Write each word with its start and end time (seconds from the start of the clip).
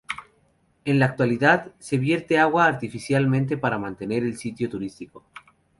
En 0.83 0.97
la 0.97 1.05
actualidad, 1.05 1.73
se 1.77 1.99
vierte 1.99 2.39
agua 2.39 2.65
artificialmente 2.65 3.55
pata 3.55 3.77
mantener 3.77 4.23
el 4.23 4.35
sitio 4.35 4.67
turístico. 4.67 5.23